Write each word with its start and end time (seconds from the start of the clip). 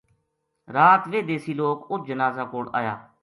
رات 0.75 1.01
ویہ 1.11 1.21
دیسی 1.29 1.53
لوک 1.59 1.79
اُت 1.91 2.01
جنازہ 2.09 2.43
کول 2.51 2.65
آیا 2.79 2.93